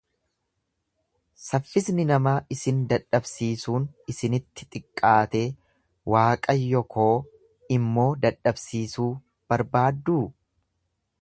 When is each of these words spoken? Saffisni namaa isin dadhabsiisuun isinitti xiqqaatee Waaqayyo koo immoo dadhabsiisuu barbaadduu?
Saffisni 1.47 2.05
namaa 2.11 2.33
isin 2.55 2.79
dadhabsiisuun 2.93 3.85
isinitti 4.15 4.67
xiqqaatee 4.77 5.43
Waaqayyo 6.15 6.83
koo 6.97 7.11
immoo 7.79 8.09
dadhabsiisuu 8.27 9.11
barbaadduu? 9.53 10.21